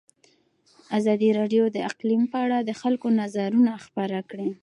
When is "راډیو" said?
1.39-1.63